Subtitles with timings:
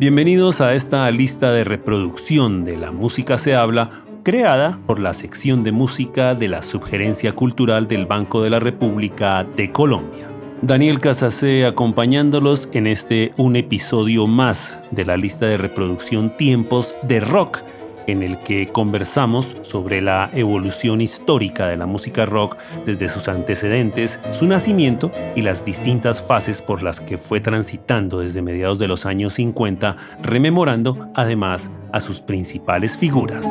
[0.00, 3.90] Bienvenidos a esta lista de reproducción de La Música se habla,
[4.22, 9.44] creada por la sección de música de la Subgerencia Cultural del Banco de la República
[9.44, 10.30] de Colombia.
[10.62, 17.20] Daniel Casacé acompañándolos en este un episodio más de la lista de reproducción Tiempos de
[17.20, 17.58] Rock
[18.06, 22.56] en el que conversamos sobre la evolución histórica de la música rock
[22.86, 28.42] desde sus antecedentes, su nacimiento y las distintas fases por las que fue transitando desde
[28.42, 33.46] mediados de los años 50, rememorando además a sus principales figuras.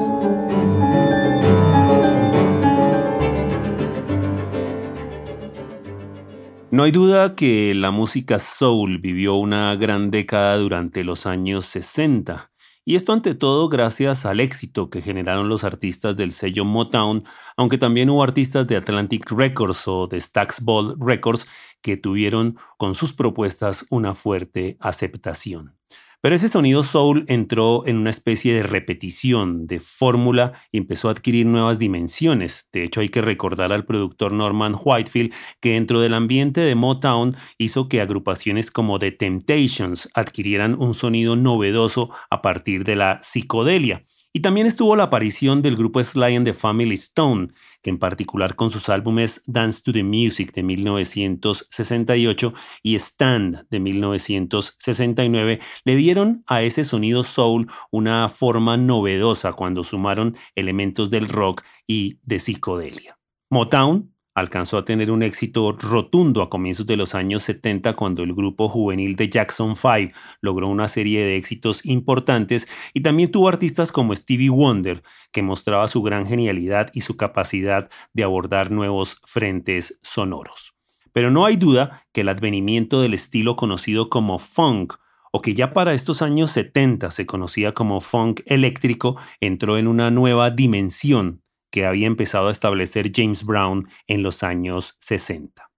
[6.72, 12.49] No hay duda que la música soul vivió una gran década durante los años 60
[12.90, 17.24] y esto ante todo gracias al éxito que generaron los artistas del sello Motown,
[17.56, 21.46] aunque también hubo artistas de Atlantic Records o de Stax Ball Records
[21.84, 25.76] que tuvieron con sus propuestas una fuerte aceptación.
[26.22, 31.12] Pero ese sonido soul entró en una especie de repetición, de fórmula y empezó a
[31.12, 32.68] adquirir nuevas dimensiones.
[32.74, 37.38] De hecho, hay que recordar al productor Norman Whitefield que dentro del ambiente de Motown
[37.58, 44.04] hizo que agrupaciones como The Temptations adquirieran un sonido novedoso a partir de la psicodelia.
[44.32, 47.48] Y también estuvo la aparición del grupo Sly and the Family Stone,
[47.82, 53.80] que en particular con sus álbumes Dance to the Music de 1968 y Stand de
[53.80, 61.64] 1969 le dieron a ese sonido soul una forma novedosa cuando sumaron elementos del rock
[61.88, 63.18] y de psicodelia.
[63.50, 68.34] Motown alcanzó a tener un éxito rotundo a comienzos de los años 70 cuando el
[68.34, 73.92] grupo juvenil de Jackson 5 logró una serie de éxitos importantes y también tuvo artistas
[73.92, 80.00] como Stevie Wonder, que mostraba su gran genialidad y su capacidad de abordar nuevos frentes
[80.02, 80.74] sonoros.
[81.14, 84.94] Pero no hay duda que el advenimiento del estilo conocido como funk
[85.32, 90.10] o que ya para estos años 70 se conocía como funk eléctrico, entró en una
[90.12, 95.70] nueva dimensión que había empezado a establecer James Brown en los años 60.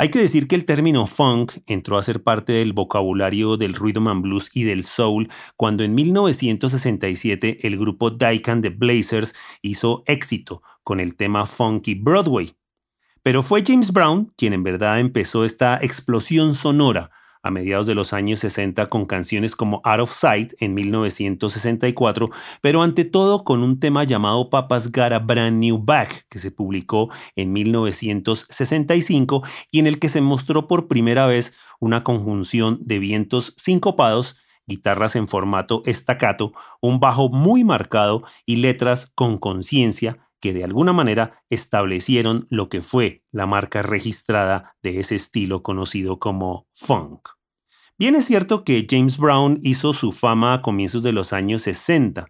[0.00, 4.08] Hay que decir que el término funk entró a ser parte del vocabulario del rhythm
[4.08, 10.62] and blues y del soul cuando en 1967 el grupo Dyke the Blazers hizo éxito
[10.84, 12.54] con el tema Funky Broadway.
[13.22, 17.10] Pero fue James Brown quien en verdad empezó esta explosión sonora
[17.42, 22.30] a mediados de los años 60 con canciones como Out of Sight en 1964,
[22.60, 26.50] pero ante todo con un tema llamado Papa's Got a Brand New Bag, que se
[26.50, 32.98] publicó en 1965 y en el que se mostró por primera vez una conjunción de
[32.98, 34.36] vientos sincopados
[34.66, 40.92] guitarras en formato estacato, un bajo muy marcado y letras con conciencia que de alguna
[40.92, 47.28] manera establecieron lo que fue la marca registrada de ese estilo conocido como funk.
[47.98, 52.24] Bien es cierto que James Brown hizo su fama a comienzos de los años 60,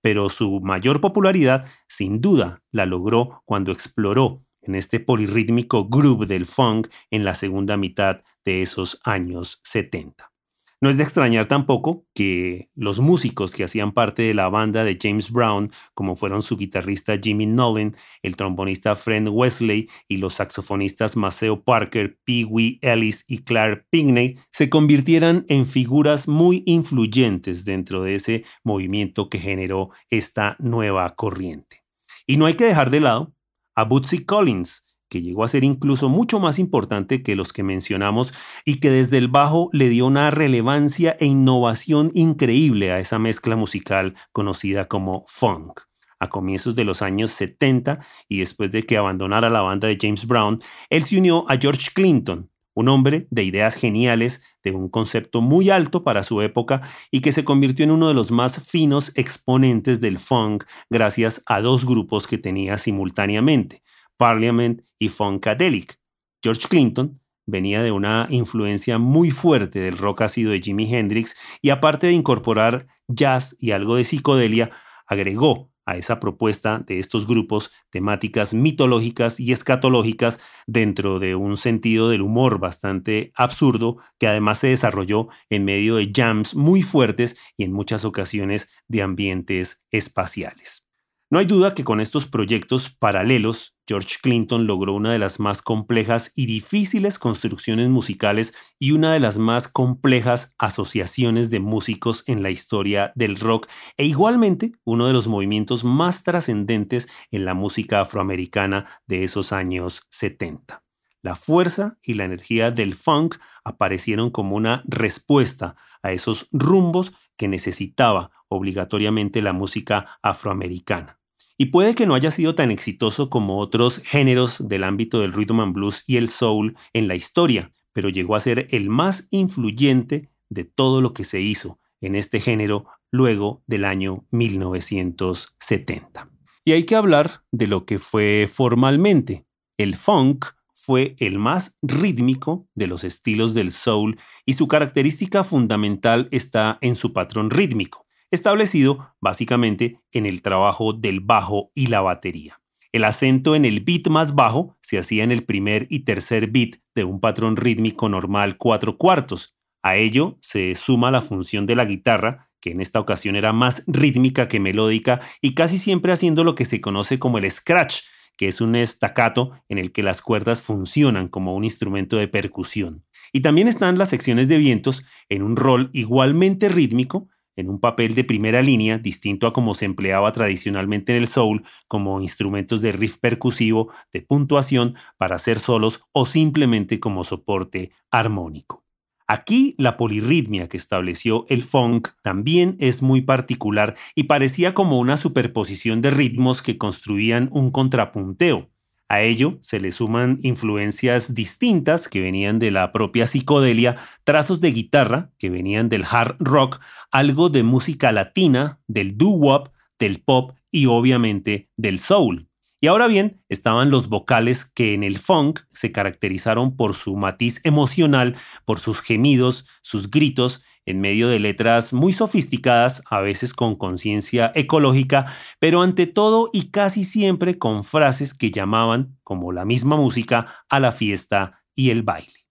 [0.00, 6.46] pero su mayor popularidad sin duda la logró cuando exploró en este polirrítmico groove del
[6.46, 10.35] funk en la segunda mitad de esos años 70.
[10.82, 14.98] No es de extrañar tampoco que los músicos que hacían parte de la banda de
[15.00, 21.16] James Brown, como fueron su guitarrista Jimmy Nolan, el trombonista Fred Wesley y los saxofonistas
[21.16, 28.02] Maceo Parker, Pee Wee Ellis y Clark Pinkney, se convirtieran en figuras muy influyentes dentro
[28.02, 31.84] de ese movimiento que generó esta nueva corriente.
[32.26, 33.34] Y no hay que dejar de lado
[33.74, 38.32] a Bootsy Collins, que llegó a ser incluso mucho más importante que los que mencionamos
[38.64, 43.56] y que desde el bajo le dio una relevancia e innovación increíble a esa mezcla
[43.56, 45.80] musical conocida como funk.
[46.18, 50.26] A comienzos de los años 70 y después de que abandonara la banda de James
[50.26, 55.40] Brown, él se unió a George Clinton, un hombre de ideas geniales, de un concepto
[55.40, 59.12] muy alto para su época y que se convirtió en uno de los más finos
[59.16, 63.82] exponentes del funk gracias a dos grupos que tenía simultáneamente,
[64.16, 65.98] Parliament y Funkadelic.
[66.42, 71.70] George Clinton venía de una influencia muy fuerte del rock ácido de Jimi Hendrix y
[71.70, 74.70] aparte de incorporar jazz y algo de psicodelia,
[75.06, 82.10] agregó a esa propuesta de estos grupos temáticas mitológicas y escatológicas dentro de un sentido
[82.10, 87.62] del humor bastante absurdo que además se desarrolló en medio de jams muy fuertes y
[87.62, 90.85] en muchas ocasiones de ambientes espaciales.
[91.28, 95.60] No hay duda que con estos proyectos paralelos, George Clinton logró una de las más
[95.60, 102.44] complejas y difíciles construcciones musicales y una de las más complejas asociaciones de músicos en
[102.44, 108.00] la historia del rock e igualmente uno de los movimientos más trascendentes en la música
[108.02, 110.84] afroamericana de esos años 70.
[111.22, 113.34] La fuerza y la energía del funk
[113.64, 115.74] aparecieron como una respuesta
[116.04, 121.20] a esos rumbos que necesitaba obligatoriamente la música afroamericana.
[121.58, 125.60] Y puede que no haya sido tan exitoso como otros géneros del ámbito del rhythm
[125.60, 130.30] and blues y el soul en la historia, pero llegó a ser el más influyente
[130.50, 136.30] de todo lo que se hizo en este género luego del año 1970.
[136.64, 139.46] Y hay que hablar de lo que fue formalmente.
[139.78, 140.46] El funk
[140.86, 146.94] fue el más rítmico de los estilos del soul y su característica fundamental está en
[146.94, 152.60] su patrón rítmico, establecido básicamente en el trabajo del bajo y la batería.
[152.92, 156.76] El acento en el beat más bajo se hacía en el primer y tercer beat
[156.94, 159.56] de un patrón rítmico normal cuatro cuartos.
[159.82, 163.82] A ello se suma la función de la guitarra que en esta ocasión era más
[163.88, 168.02] rítmica que melódica y casi siempre haciendo lo que se conoce como el scratch,
[168.36, 173.04] que es un estacato en el que las cuerdas funcionan como un instrumento de percusión.
[173.32, 178.14] Y también están las secciones de vientos en un rol igualmente rítmico, en un papel
[178.14, 182.92] de primera línea, distinto a como se empleaba tradicionalmente en el soul, como instrumentos de
[182.92, 188.85] riff percusivo, de puntuación, para hacer solos o simplemente como soporte armónico.
[189.28, 195.16] Aquí la polirritmia que estableció el funk también es muy particular y parecía como una
[195.16, 198.70] superposición de ritmos que construían un contrapunteo.
[199.08, 204.72] A ello se le suman influencias distintas que venían de la propia psicodelia, trazos de
[204.72, 206.80] guitarra que venían del hard rock,
[207.12, 209.68] algo de música latina, del doo-wop,
[209.98, 212.48] del pop y obviamente del soul.
[212.86, 217.60] Y ahora bien, estaban los vocales que en el funk se caracterizaron por su matiz
[217.64, 223.74] emocional, por sus gemidos, sus gritos, en medio de letras muy sofisticadas, a veces con
[223.74, 225.26] conciencia ecológica,
[225.58, 230.78] pero ante todo y casi siempre con frases que llamaban, como la misma música, a
[230.78, 232.46] la fiesta y el baile.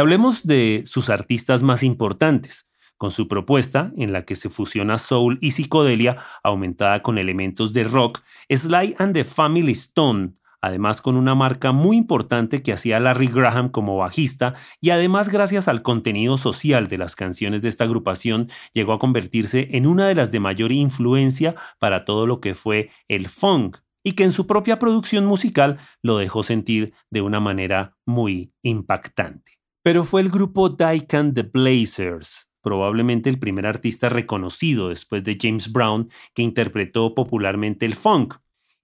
[0.00, 5.38] Hablemos de sus artistas más importantes, con su propuesta en la que se fusiona soul
[5.40, 11.34] y psicodelia aumentada con elementos de rock, Sly and the Family Stone, además con una
[11.34, 16.88] marca muy importante que hacía Larry Graham como bajista y además gracias al contenido social
[16.88, 20.72] de las canciones de esta agrupación llegó a convertirse en una de las de mayor
[20.72, 25.78] influencia para todo lo que fue el funk y que en su propia producción musical
[26.02, 29.59] lo dejó sentir de una manera muy impactante.
[29.82, 35.72] Pero fue el grupo Daikan The Blazers, probablemente el primer artista reconocido después de James
[35.72, 38.34] Brown que interpretó popularmente el funk.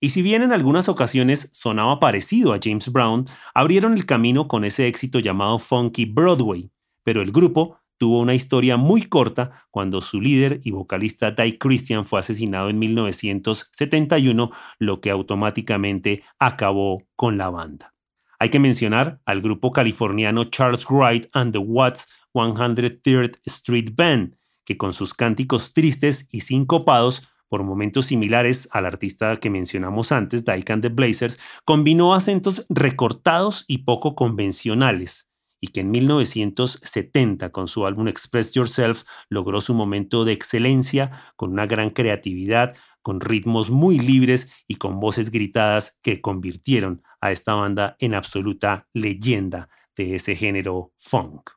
[0.01, 4.65] Y si bien en algunas ocasiones sonaba parecido a James Brown, abrieron el camino con
[4.65, 6.71] ese éxito llamado Funky Broadway,
[7.03, 12.07] pero el grupo tuvo una historia muy corta cuando su líder y vocalista Dai Christian
[12.07, 17.96] fue asesinado en 1971, lo que automáticamente acabó con la banda.
[18.39, 24.77] Hay que mencionar al grupo californiano Charles Wright and the Watts 103rd Street Band, que
[24.77, 30.71] con sus cánticos tristes y sincopados, por momentos similares al artista que mencionamos antes, Dyke
[30.73, 35.29] and the Blazers, combinó acentos recortados y poco convencionales,
[35.61, 41.53] y que en 1970, con su álbum Express Yourself, logró su momento de excelencia con
[41.53, 47.55] una gran creatividad, con ritmos muy libres y con voces gritadas que convirtieron a esta
[47.55, 51.51] banda en absoluta leyenda de ese género funk.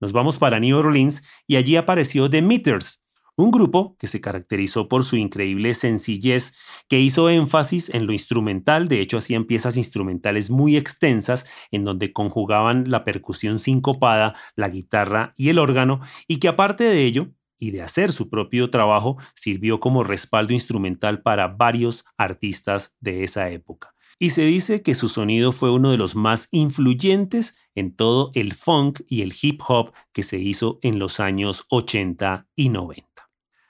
[0.00, 3.05] Nos vamos para New Orleans y allí apareció The Meters,
[3.36, 6.54] un grupo que se caracterizó por su increíble sencillez,
[6.88, 12.12] que hizo énfasis en lo instrumental, de hecho hacían piezas instrumentales muy extensas en donde
[12.12, 17.70] conjugaban la percusión sincopada, la guitarra y el órgano, y que aparte de ello, y
[17.70, 23.94] de hacer su propio trabajo, sirvió como respaldo instrumental para varios artistas de esa época.
[24.18, 28.54] Y se dice que su sonido fue uno de los más influyentes en todo el
[28.54, 33.15] funk y el hip hop que se hizo en los años 80 y 90.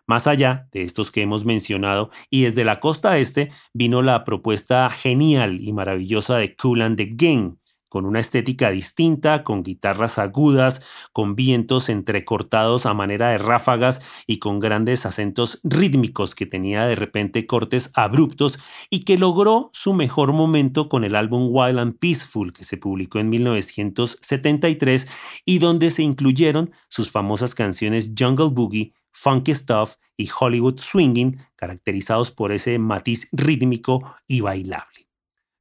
[0.06, 4.88] Más allá de estos que hemos mencionado, y desde la costa este vino la propuesta
[4.90, 7.56] genial y maravillosa de Cool and the Gang,
[7.88, 10.82] con una estética distinta, con guitarras agudas,
[11.12, 16.94] con vientos entrecortados a manera de ráfagas y con grandes acentos rítmicos que tenía de
[16.94, 18.58] repente cortes abruptos
[18.90, 23.18] y que logró su mejor momento con el álbum Wild and Peaceful que se publicó
[23.18, 25.08] en 1973
[25.44, 32.30] y donde se incluyeron sus famosas canciones Jungle Boogie, Funky Stuff y Hollywood Swinging, caracterizados
[32.30, 35.08] por ese matiz rítmico y bailable.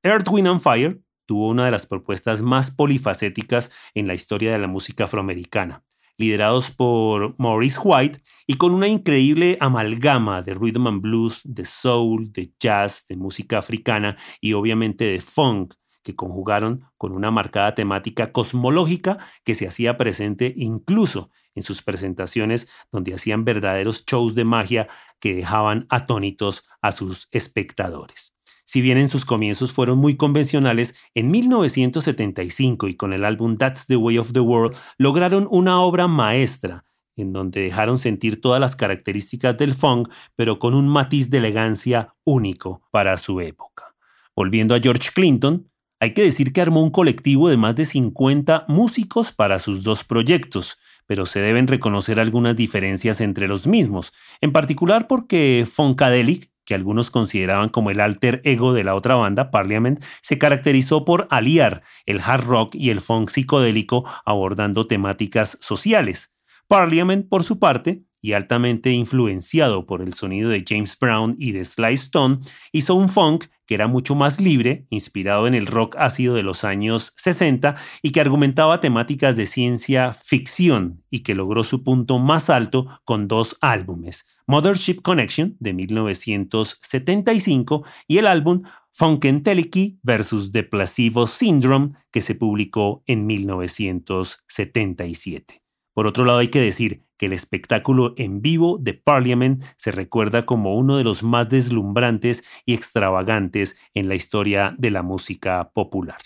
[0.04, 4.60] Earth, Wind and Fire tuvo una de las propuestas más polifacéticas en la historia de
[4.60, 5.84] la música afroamericana.
[6.18, 12.32] liderados por Maurice White y con una increíble amalgama de rhythm and blues, de soul,
[12.32, 18.32] de jazz, de música africana y obviamente de funk que conjugaron con una marcada temática
[18.32, 24.88] cosmológica que se hacía presente incluso en sus presentaciones donde hacían verdaderos shows de magia
[25.20, 28.34] que dejaban atónitos a sus espectadores.
[28.66, 33.88] Si bien en sus comienzos fueron muy convencionales, en 1975 y con el álbum That's
[33.88, 36.86] the Way of the World lograron una obra maestra
[37.16, 42.16] en donde dejaron sentir todas las características del funk, pero con un matiz de elegancia
[42.24, 43.96] único para su época.
[44.36, 45.70] Volviendo a George Clinton,
[46.00, 50.04] hay que decir que armó un colectivo de más de 50 músicos para sus dos
[50.04, 56.74] proyectos, pero se deben reconocer algunas diferencias entre los mismos, en particular porque Funkadelic, que
[56.74, 61.84] algunos consideraban como el alter ego de la otra banda, Parliament, se caracterizó por aliar
[62.06, 66.34] el hard rock y el funk psicodélico abordando temáticas sociales.
[66.68, 71.66] Parliament, por su parte, y altamente influenciado por el sonido de James Brown y de
[71.66, 72.40] Sly Stone,
[72.72, 76.64] hizo un funk que era mucho más libre, inspirado en el rock ácido de los
[76.64, 82.50] años 60 y que argumentaba temáticas de ciencia ficción y que logró su punto más
[82.50, 88.62] alto con dos álbumes, Mothership Connection de 1975 y el álbum
[88.94, 90.54] Funkenteleki vs.
[90.54, 95.62] The Placebo Syndrome que se publicó en 1977.
[95.94, 100.46] Por otro lado, hay que decir que el espectáculo en vivo de Parliament se recuerda
[100.46, 106.18] como uno de los más deslumbrantes y extravagantes en la historia de la música popular.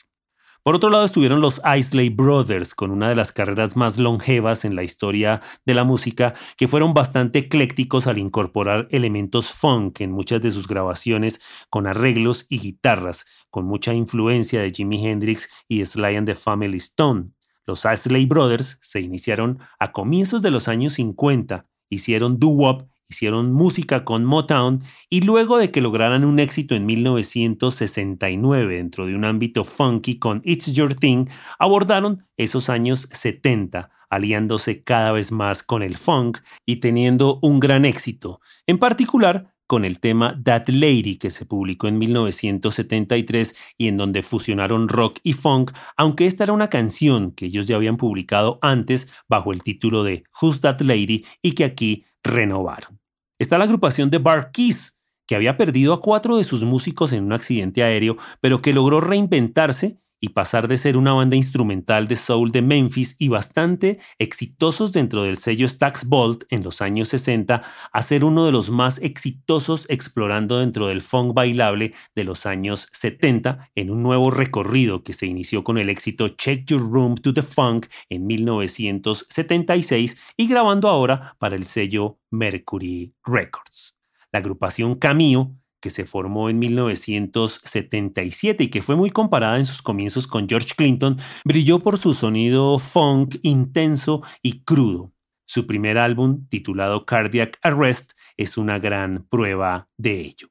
[0.62, 4.76] Por otro lado estuvieron los Isley Brothers, con una de las carreras más longevas en
[4.76, 10.42] la historia de la música, que fueron bastante eclécticos al incorporar elementos funk en muchas
[10.42, 16.18] de sus grabaciones, con arreglos y guitarras, con mucha influencia de Jimi Hendrix y Sly
[16.18, 17.32] and the Family Stone.
[17.70, 24.04] Los Astley Brothers se iniciaron a comienzos de los años 50, hicieron doo-wop, hicieron música
[24.04, 29.66] con Motown y luego de que lograran un éxito en 1969 dentro de un ámbito
[29.66, 31.28] funky con It's Your Thing,
[31.60, 37.86] abordaron esos años 70 aliándose cada vez más con el funk y teniendo un gran
[37.86, 43.98] éxito, en particular con el tema That Lady que se publicó en 1973 y en
[43.98, 48.58] donde fusionaron rock y funk, aunque esta era una canción que ellos ya habían publicado
[48.64, 53.00] antes bajo el título de Who's That Lady y que aquí renovaron.
[53.38, 54.98] Está la agrupación de Bar Keys,
[55.28, 59.02] que había perdido a cuatro de sus músicos en un accidente aéreo, pero que logró
[59.02, 64.92] reinventarse y pasar de ser una banda instrumental de soul de Memphis y bastante exitosos
[64.92, 68.98] dentro del sello Stax Bolt en los años 60 a ser uno de los más
[69.00, 75.14] exitosos explorando dentro del funk bailable de los años 70 en un nuevo recorrido que
[75.14, 80.90] se inició con el éxito Check Your Room to the Funk en 1976 y grabando
[80.90, 83.96] ahora para el sello Mercury Records.
[84.32, 89.82] La agrupación Cameo que se formó en 1977 y que fue muy comparada en sus
[89.82, 95.14] comienzos con George Clinton, brilló por su sonido funk intenso y crudo.
[95.46, 100.48] Su primer álbum, titulado Cardiac Arrest, es una gran prueba de ello.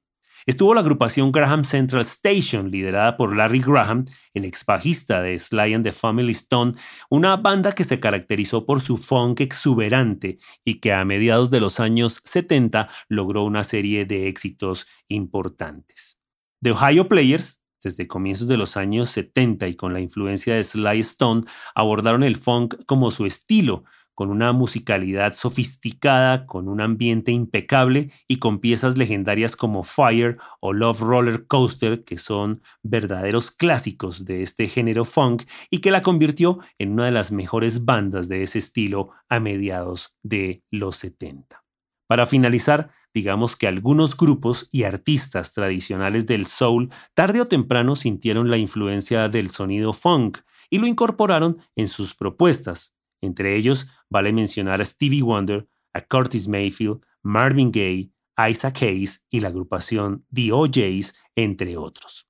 [0.49, 5.75] Estuvo la agrupación Graham Central Station, liderada por Larry Graham, el ex bajista de Sly
[5.75, 6.73] and the Family Stone,
[7.11, 11.81] una banda que se caracterizó por su funk exuberante y que a mediados de los
[11.81, 16.19] años 70 logró una serie de éxitos importantes.
[16.63, 21.01] The Ohio Players, desde comienzos de los años 70 y con la influencia de Sly
[21.01, 21.43] Stone,
[21.75, 23.85] abordaron el funk como su estilo,
[24.19, 30.73] con una musicalidad sofisticada, con un ambiente impecable y con piezas legendarias como Fire o
[30.73, 36.59] Love Roller Coaster, que son verdaderos clásicos de este género funk y que la convirtió
[36.79, 41.65] en una de las mejores bandas de ese estilo a mediados de los 70.
[42.09, 48.51] Para finalizar, digamos que algunos grupos y artistas tradicionales del soul tarde o temprano sintieron
[48.51, 50.39] la influencia del sonido funk
[50.71, 56.49] y lo incorporaron en sus propuestas, entre ellos, vale mencionar a Stevie Wonder, a Curtis
[56.49, 58.13] Mayfield, Marvin Gaye,
[58.51, 62.29] Isaac Hayes y la agrupación The OJs, entre otros.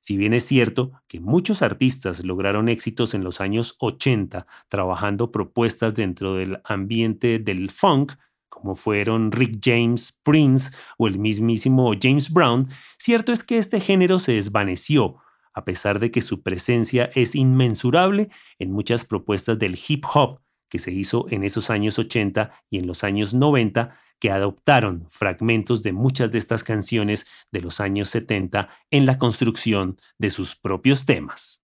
[0.00, 5.94] Si bien es cierto que muchos artistas lograron éxitos en los años 80 trabajando propuestas
[5.94, 8.14] dentro del ambiente del funk,
[8.48, 12.68] como fueron Rick James, Prince o el mismísimo James Brown,
[12.98, 15.18] cierto es que este género se desvaneció
[15.54, 20.78] a pesar de que su presencia es inmensurable en muchas propuestas del hip hop que
[20.78, 25.92] se hizo en esos años 80 y en los años 90, que adoptaron fragmentos de
[25.92, 31.62] muchas de estas canciones de los años 70 en la construcción de sus propios temas.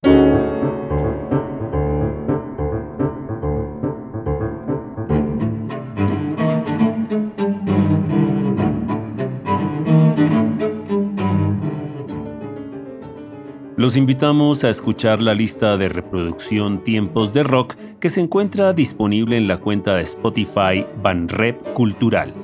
[13.86, 19.36] Los invitamos a escuchar la lista de reproducción Tiempos de Rock que se encuentra disponible
[19.36, 22.34] en la cuenta de Spotify Banrep Cultural.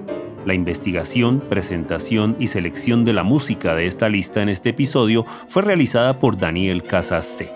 [0.46, 5.62] La investigación, presentación y selección de la música de esta lista en este episodio fue
[5.62, 7.50] realizada por Daniel Casas C.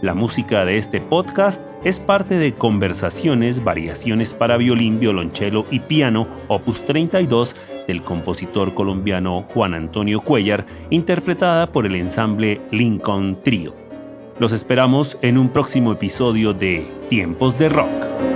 [0.02, 6.26] La música de este podcast es parte de Conversaciones, Variaciones para violín, violonchelo y piano,
[6.48, 7.54] opus 32,
[7.86, 13.76] del compositor colombiano Juan Antonio Cuellar, interpretada por el ensamble Lincoln Trio.
[14.40, 18.31] Los esperamos en un próximo episodio de Tiempos de Rock.